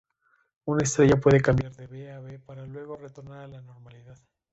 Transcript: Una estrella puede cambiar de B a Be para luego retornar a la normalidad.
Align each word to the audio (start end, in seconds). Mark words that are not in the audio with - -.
Una 0.65 0.81
estrella 0.81 1.17
puede 1.19 1.41
cambiar 1.41 1.75
de 1.75 1.85
B 1.85 2.11
a 2.11 2.19
Be 2.21 2.39
para 2.39 2.65
luego 2.65 2.97
retornar 2.97 3.41
a 3.41 3.47
la 3.47 3.61
normalidad. 3.61 4.17